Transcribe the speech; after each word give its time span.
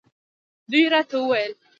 دوی 0.71 0.85
راته 0.93 1.15
وویل. 1.19 1.53